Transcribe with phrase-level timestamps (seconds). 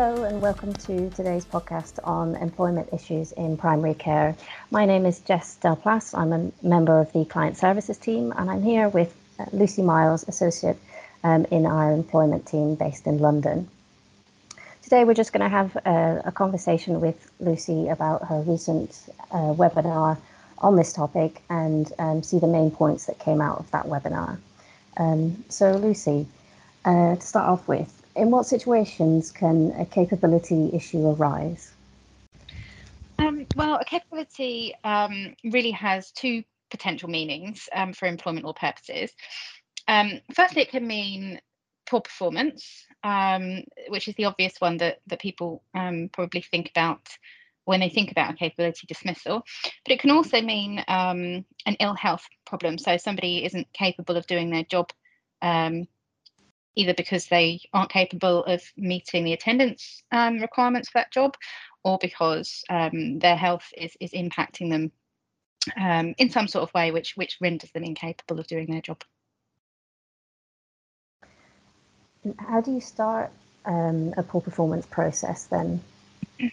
[0.00, 4.34] Hello, and welcome to today's podcast on employment issues in primary care.
[4.70, 6.16] My name is Jess Delplace.
[6.18, 10.26] I'm a member of the client services team, and I'm here with uh, Lucy Miles,
[10.26, 10.78] associate
[11.22, 13.68] um, in our employment team based in London.
[14.82, 18.98] Today, we're just going to have a, a, conversation with Lucy about her recent
[19.32, 20.16] uh, webinar
[20.60, 24.38] on this topic and um, see the main points that came out of that webinar.
[24.96, 26.26] Um, so, Lucy,
[26.86, 31.72] uh, to start off with, in what situations can a capability issue arise?
[33.18, 39.12] Um, well, a capability um, really has two potential meanings um, for employment law purposes.
[39.88, 41.40] Um, firstly, it can mean
[41.88, 47.08] poor performance, um, which is the obvious one that, that people um, probably think about
[47.64, 49.42] when they think about a capability dismissal.
[49.84, 51.44] But it can also mean an
[51.78, 52.78] ill health problem.
[52.78, 54.90] So somebody isn't capable of doing their job
[55.42, 55.86] um,
[56.80, 61.36] either because they aren't capable of meeting the attendance um, requirements for that job
[61.84, 64.92] or because um, their health is, is impacting them
[65.78, 69.02] um, in some sort of way which, which renders them incapable of doing their job.
[72.38, 73.30] How do you start
[73.64, 75.80] um, a poor performance process then?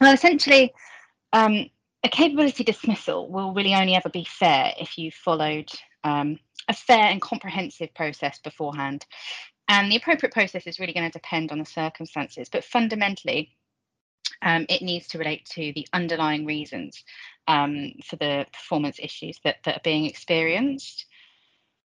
[0.00, 0.74] Well, essentially,
[1.32, 1.70] um,
[2.02, 5.70] a capability dismissal will really only ever be fair if you followed
[6.04, 6.38] um,
[6.68, 9.04] a fair and comprehensive process beforehand.
[9.68, 13.56] And the appropriate process is really going to depend on the circumstances, but fundamentally,
[14.42, 17.02] um, it needs to relate to the underlying reasons
[17.48, 21.06] um, for the performance issues that, that are being experienced.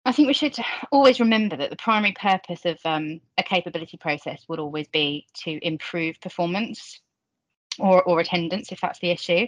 [0.05, 0.57] I think we should
[0.93, 5.59] always remember that the primary purpose of um, a capability process would always be to
[5.67, 7.01] improve performance
[7.79, 9.47] or, or attendance, if that's the issue,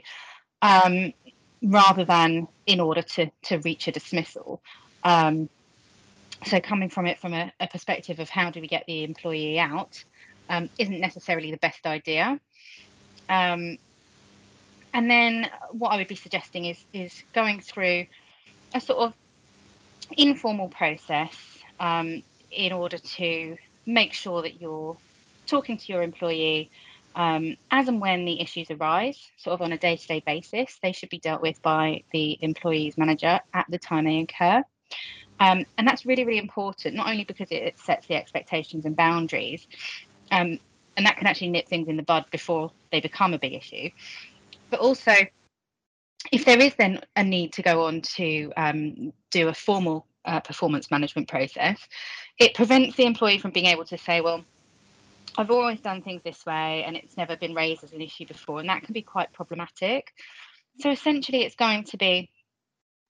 [0.63, 1.13] um,
[1.63, 4.61] rather than in order to, to reach a dismissal.
[5.05, 5.49] Um,
[6.45, 9.59] so coming from it from a, a, perspective of how do we get the employee
[9.59, 10.03] out
[10.49, 12.39] um, isn't necessarily the best idea.
[13.29, 13.79] Um,
[14.93, 18.07] and then what I would be suggesting is is going through
[18.75, 19.15] a sort of
[20.17, 21.35] informal process
[21.81, 24.97] um, in order to make sure that you're
[25.47, 26.71] talking to your employee
[27.17, 30.79] um, as and when the issues arise, sort of on a day to day basis.
[30.83, 34.63] They should be dealt with by the employee's manager at the time they occur.
[35.41, 39.67] Um, and that's really, really important, not only because it, sets the expectations and boundaries,
[40.31, 40.59] um,
[40.97, 43.91] and that can actually nip things in the bud before they become a big issue,
[44.71, 45.13] but also
[46.33, 50.41] if there is then a need to go on to um, do a formal uh,
[50.41, 51.79] performance management process,
[52.39, 54.45] it prevents the employee from being able to say, well,
[55.39, 58.61] I've always done things this way and it's never been raised as an issue before,
[58.61, 60.13] and that can be quite problematic.
[60.81, 62.31] So essentially, it's going to be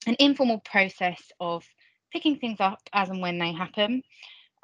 [0.07, 1.65] an informal process of
[2.13, 4.03] picking things up as and when they happen,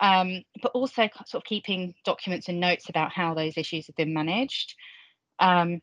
[0.01, 4.15] um, but also sort of keeping documents and notes about how those issues have been
[4.15, 4.75] managed.
[5.39, 5.81] Um,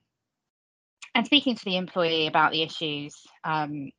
[1.16, 3.92] and speaking to the employee about the issues, um,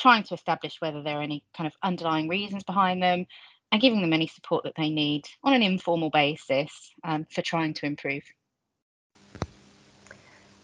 [0.00, 3.26] trying to establish whether there are any kind of underlying reasons behind them,
[3.72, 7.72] and giving them any support that they need on an informal basis um, for trying
[7.72, 8.22] to improve.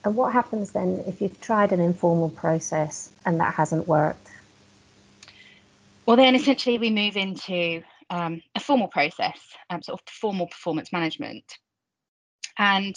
[0.04, 4.28] And what happens then if you've tried an informal process and that hasn't worked?
[6.06, 9.38] Well, then essentially we move into um, a formal process,
[9.70, 11.44] um, sort of formal performance management.
[12.58, 12.94] And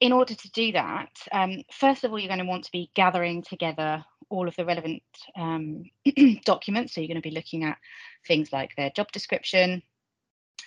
[0.00, 2.90] in order to do that, um, first of all, you're going to want to be
[2.94, 5.02] gathering together all of the relevant
[5.36, 5.84] um,
[6.44, 6.94] documents.
[6.94, 7.78] So you're going to be looking at
[8.26, 9.82] things like their job description,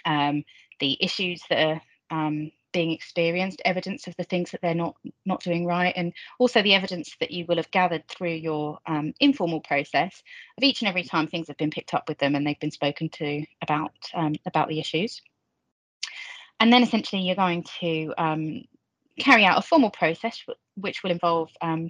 [0.05, 0.43] um,
[0.79, 1.81] the issues that are
[2.11, 6.61] um, being experienced, evidence of the things that they're not not doing right, and also
[6.61, 10.23] the evidence that you will have gathered through your um, informal process
[10.57, 12.71] of each and every time things have been picked up with them and they've been
[12.71, 15.21] spoken to about um, about the issues.
[16.59, 18.13] And then essentially you're going to
[19.19, 20.43] carry out a formal process
[20.75, 21.89] which will involve um,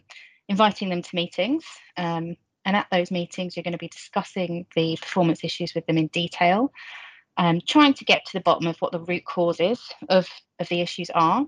[0.49, 1.63] inviting them to meetings.
[1.95, 2.35] Um,
[2.65, 6.07] and at those meetings, you're going to be discussing the performance issues with them in
[6.07, 6.71] detail
[7.39, 10.27] um, trying to get to the bottom of what the root causes of,
[10.59, 11.45] of the issues are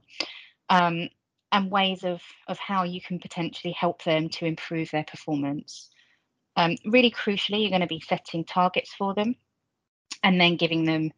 [0.70, 1.10] um,
[1.52, 5.90] and ways of, of how you can potentially help them to improve their performance.
[6.56, 9.36] Um, really crucially, you're going to be setting targets for them
[10.24, 11.12] and then giving them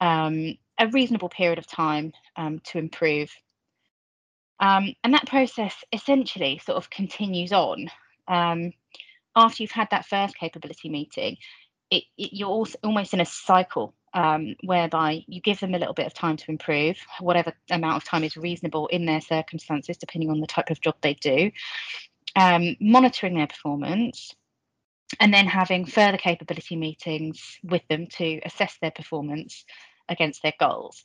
[0.00, 3.28] um, a reasonable period of time um, to improve.
[4.62, 7.90] Um, and that process essentially sort of continues on
[8.28, 11.36] after you've had that first capability meeting.
[11.90, 16.06] It, it, you're almost in a cycle um, whereby you give them a little bit
[16.06, 20.40] of time to improve, whatever amount of time is reasonable in their circumstances, depending on
[20.40, 21.50] the type of job they do,
[22.36, 24.32] um, monitoring their performance,
[25.18, 29.64] and then having further capability meetings with them to assess their performance
[30.08, 31.04] against their goals.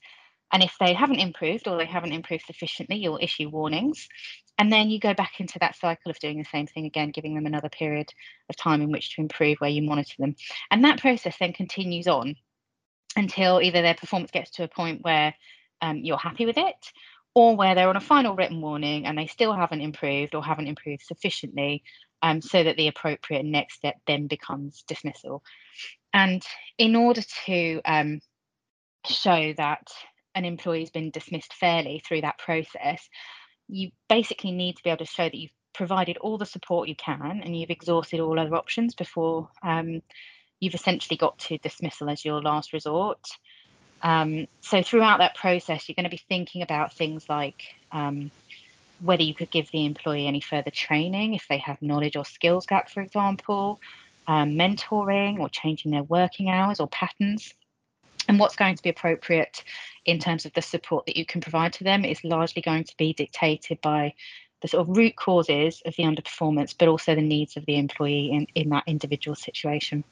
[0.52, 4.08] And if they haven't improved or they haven't improved sufficiently, you'll issue warnings.
[4.58, 7.36] And then you go back into that cycle of doing the same thing again, giving
[7.36, 8.10] them another period
[8.50, 10.36] of time in which to improve where you monitor them.
[10.72, 12.36] And that process then continues on
[13.16, 15.34] until either their performance gets to a point where
[15.82, 16.92] um, you're happy with it
[17.36, 20.68] or where they're on a final written warning and they still haven't improved or haven't
[20.68, 21.84] improved sufficiently
[22.24, 25.44] um, so that the appropriate next step then becomes dismissal.
[26.14, 26.44] And
[26.80, 28.22] in order to um,
[29.06, 29.88] show that
[30.38, 33.10] an employee has been dismissed fairly through that process,
[33.68, 36.96] you basically need to be able to show that you've provided all the support you
[36.96, 40.02] can and you've exhausted all other options before um,
[40.60, 43.20] you've essentially got to dismissal as your last resort.
[44.02, 47.62] Um, so throughout that process, you're going to be thinking about things like
[47.92, 48.32] um,
[49.02, 52.66] whether you could give the employee any further training if they have knowledge or skills
[52.66, 53.80] gap, for example,
[54.28, 57.54] um, mentoring or changing their working hours or patterns.
[58.28, 59.64] And what's going to be appropriate
[60.08, 62.98] in terms of the support that you can provide to them is largely going to
[62.98, 64.14] be dictated by
[64.62, 68.32] the sort of root causes of the underperformance, but also the needs of the employee
[68.32, 70.04] in, in that individual situation.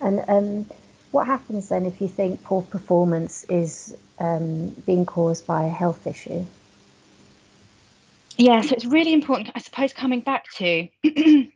[0.00, 0.66] And um,
[1.12, 6.06] what happens then if you think poor performance is um, being caused by a health
[6.06, 6.44] issue?
[8.36, 10.88] Yeah, so it's really important, I suppose, coming back to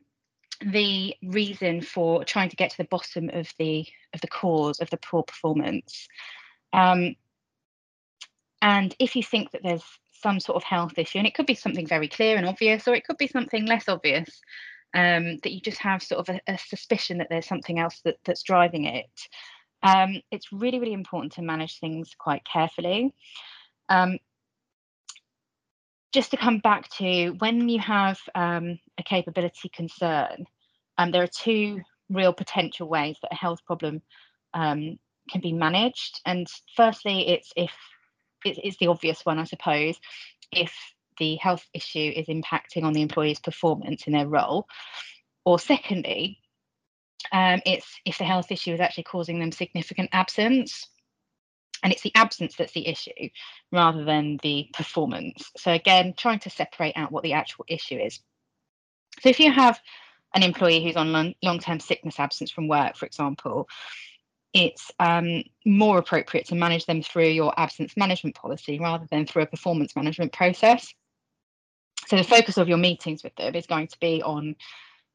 [0.61, 4.91] the reason for trying to get to the bottom of the of the cause of
[4.91, 6.09] the poor performance.
[6.73, 7.17] Um,
[8.63, 9.85] and if you think that there's
[10.23, 12.95] some sort of health issue, and it could be something very clear and obvious, or
[12.95, 14.41] it could be something less obvious,
[14.95, 18.17] um, that you just have sort of a, a, suspicion that there's something else that,
[18.25, 19.11] that's driving it.
[19.83, 23.13] Um, it's really, really important to manage things quite carefully.
[23.89, 24.19] Um,
[26.15, 30.47] just to come back to when you have um, a capability concern,
[30.97, 34.01] um, there are two real potential ways that a health problem
[34.55, 34.97] um,
[35.29, 36.21] can be managed.
[36.25, 36.47] And
[36.77, 37.73] firstly, it's if
[38.45, 39.99] it's, it's the obvious one, I suppose,
[40.53, 40.73] if
[41.19, 44.69] the health issue is impacting on the employee's performance in their role.
[45.45, 46.39] Or secondly,
[47.33, 50.89] um, it's if the health issue is actually causing them significant absence.
[51.85, 53.29] And it's the absence that's the issue
[53.71, 55.53] rather than the performance.
[55.57, 58.21] So, again, trying to separate out what the actual issue is.
[59.21, 59.79] So, if you have
[60.35, 63.69] an employee who's on long term sickness absence from work, for example,
[64.55, 69.43] it's um, more appropriate to manage them through your absence management policy rather than through
[69.43, 70.93] a performance management process.
[72.07, 74.57] So the focus of your meetings with them is going to be on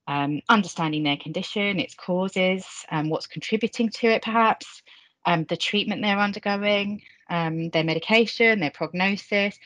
[0.07, 4.81] um, understanding their condition, its causes, um, what's contributing to it, perhaps,
[5.25, 9.57] um, the treatment they're undergoing, um, their medication, their prognosis,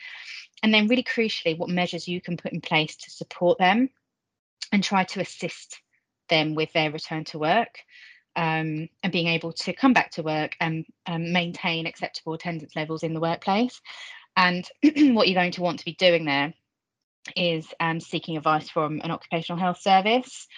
[0.62, 3.90] and then really crucially, what measures you can put in place to support them
[4.72, 5.80] and try to assist
[6.28, 7.80] them with their return to work.
[8.36, 13.04] Um, and being able to come back to work and um, maintain acceptable attendance levels
[13.04, 13.80] in the workplace.
[14.36, 16.52] And what you're going to want to be doing there
[17.36, 20.48] is um, seeking advice from an occupational health service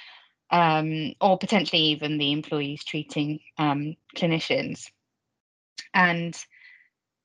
[0.50, 4.86] um, or potentially even the employees treating um, clinicians.
[5.92, 6.36] And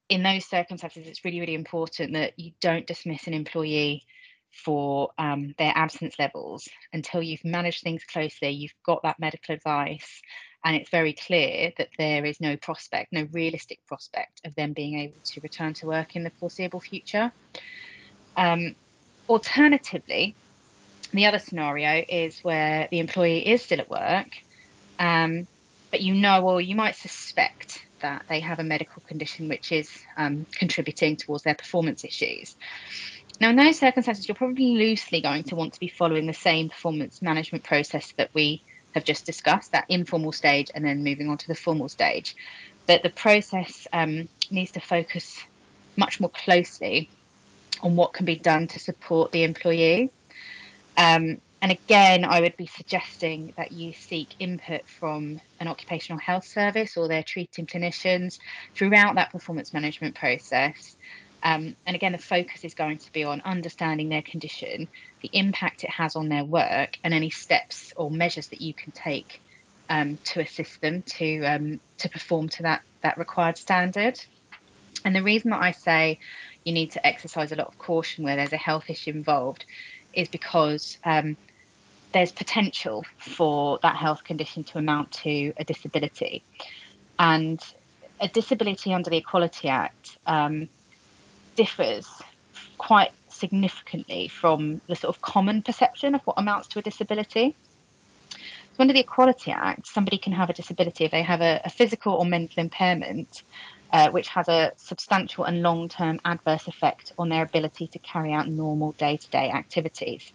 [0.10, 4.06] in those circumstances, it's really, really important that you don't dismiss an employee
[4.52, 10.22] for um, their absence levels until you've managed things closely, you've got that medical advice,
[10.66, 15.00] and it's very clear that there is no prospect, no realistic prospect of them being
[15.00, 17.32] able to return to work in the foreseeable future.
[18.36, 18.76] Um,
[19.30, 20.36] Alternatively,
[21.14, 24.28] the other scenario is where the employee is still at work,
[25.00, 25.48] um,
[25.90, 29.90] but you know or you might suspect that they have a medical condition which is
[30.18, 32.56] um, contributing towards their performance issues.
[33.40, 36.70] Now, in those circumstances, you're probably loosely going to want to be following the same
[36.70, 38.62] performance management process that we
[38.94, 42.36] have just discussed, that informal stage, and then moving on to the formal stage.
[42.88, 45.40] But the process um, needs to focus
[45.96, 47.10] much more closely
[47.82, 50.12] on what can be done to support the employee.
[50.98, 56.46] Um, and again, I would be suggesting that you seek input from an occupational health
[56.46, 58.40] service or their treating clinicians
[58.74, 60.96] throughout that performance management process.
[61.44, 64.88] Um, and again, the focus is going to be on understanding their condition,
[65.22, 68.92] the impact it has on their work, and any steps or measures that you can
[68.92, 69.42] take
[69.90, 74.20] um, to assist them to um, to perform to that that required standard.
[75.04, 76.20] And the reason that I say
[76.64, 79.66] you need to exercise a lot of caution where there's a health issue involved
[80.14, 81.38] is because um,
[82.14, 86.44] there's potential for that health condition to amount to a disability.
[87.20, 87.62] And
[88.20, 90.70] a disability under the Equality Act um,
[91.56, 92.08] differs
[92.78, 97.56] quite significantly from the sort of common perception of what amounts to a disability.
[98.32, 101.70] So under the Equality Act, somebody can have a disability if they have a, a
[101.70, 103.44] physical or mental impairment,
[103.94, 108.32] uh, which has a substantial and long term adverse effect on their ability to carry
[108.34, 110.32] out normal day to day activities.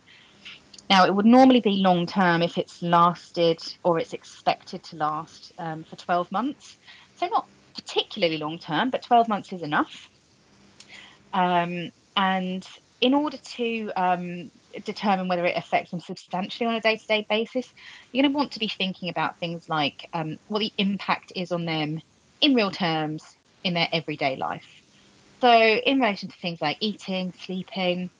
[0.88, 5.52] Now, it would normally be long term if it's lasted or it's expected to last
[5.58, 6.76] um, for 12 months.
[7.16, 10.08] So, not particularly long term, but 12 months is enough.
[11.32, 12.66] Um, and
[13.00, 14.50] in order to um,
[14.84, 17.68] determine whether it affects them substantially on a day to day basis,
[18.12, 21.52] you're going to want to be thinking about things like um, what the impact is
[21.52, 22.00] on them
[22.40, 23.36] in real terms
[23.66, 24.66] in their everyday life.
[25.40, 28.10] So, in relation to things like eating, sleeping,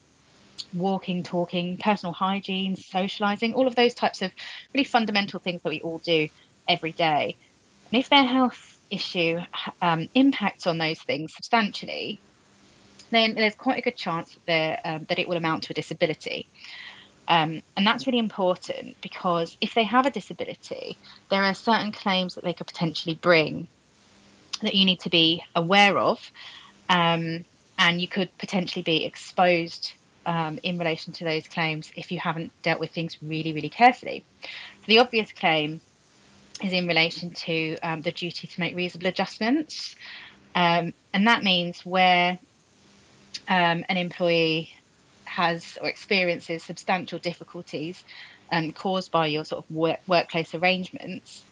[0.74, 4.32] walking, talking, personal hygiene, socializing, all of those types of
[4.74, 6.28] really fundamental things that we all do
[6.68, 7.36] every day.
[7.90, 9.38] And if their health issue
[9.80, 12.20] um, impacts on those things substantially,
[13.10, 16.48] then there's quite a good chance that, um, that it will amount to a disability.
[17.28, 20.98] Um, and that's really important because if they have a disability,
[21.30, 23.68] there are certain claims that they could potentially bring
[24.62, 26.30] that you need to be aware of.
[26.88, 27.44] Um,
[27.78, 29.92] and you could potentially be exposed
[30.24, 34.24] um, in relation to those claims if you haven't dealt with things really, really carefully.
[34.42, 34.48] So
[34.86, 35.80] the obvious claim
[36.62, 39.94] is in relation to um, the duty to make reasonable adjustments.
[40.54, 42.38] Um, and that means where
[43.48, 44.72] um, an employee
[45.24, 48.02] has or experiences substantial difficulties
[48.50, 51.44] um, caused by your sort of work, workplace arrangements,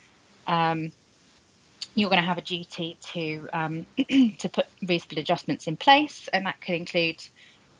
[0.46, 0.92] um,
[1.94, 3.86] you're going to have a duty to um,
[4.38, 7.22] to put reasonable adjustments in place, and that could include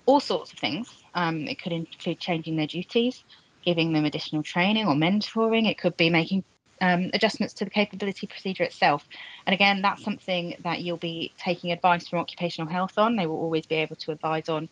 [0.06, 0.88] all sorts of things.
[1.14, 3.25] Um, it could include changing their duties,
[3.64, 5.68] giving them additional training or mentoring.
[5.68, 6.44] It could be making
[6.80, 9.06] um, adjustments to the capability procedure itself.
[9.46, 13.16] And again, that's something that you'll be taking advice from occupational health on.
[13.16, 14.68] They will always be able to advise on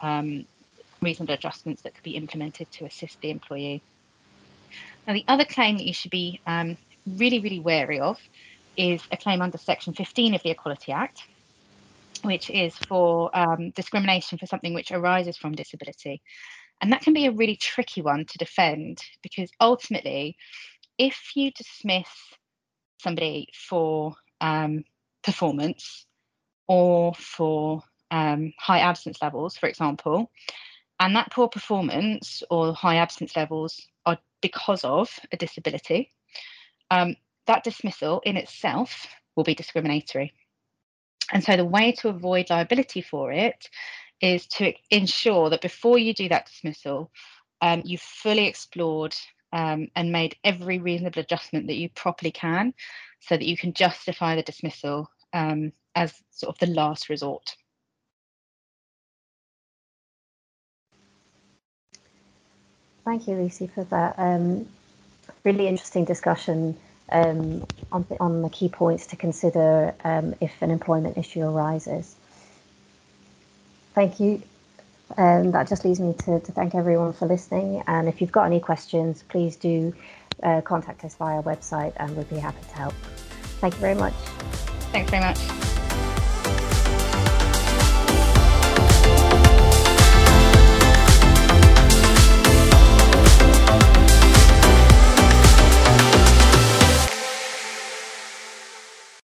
[0.00, 0.44] um,
[1.00, 3.82] reasonable adjustments that could be implemented to assist the employee.
[5.06, 8.18] Now, the other claim that you should be um, really, really wary of
[8.76, 11.22] is a claim under Section 15 of the Equality Act,
[12.22, 16.22] which is for um, discrimination for something which arises from disability.
[16.80, 20.36] And that can be a really tricky one to defend because ultimately
[20.98, 22.08] if you dismiss
[22.98, 24.84] somebody for um,
[25.22, 26.06] performance
[26.68, 30.30] or for um, high absence levels, for example,
[31.00, 36.10] and that poor performance or high absence levels are because of a disability,
[36.90, 39.06] um, that dismissal in itself
[39.36, 40.32] will be discriminatory.
[41.32, 43.68] And so the way to avoid liability for it
[44.20, 47.10] is to ensure that before you do that dismissal,
[47.60, 49.14] um, you've fully explored
[49.52, 52.74] um, and made every reasonable adjustment that you properly can
[53.20, 57.56] so that you can justify the dismissal um, as sort of the last resort.
[63.04, 64.66] Thank you, Lucy, for that um,
[65.44, 66.76] really interesting discussion
[67.12, 72.16] um, on, the, on the key points to consider um, if an employment issue arises.
[73.94, 74.42] Thank you
[75.16, 77.82] um, that just leaves me to, to, thank everyone for listening.
[77.86, 79.94] And if you've got any questions, please do
[80.42, 82.94] uh, contact us via our website and we'd be happy to help.
[83.60, 84.14] Thank you very much.
[84.92, 85.71] Thanks very much.